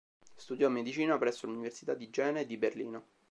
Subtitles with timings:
[0.35, 3.05] Studiò medicina presso l'Università di Jena e di Berlino.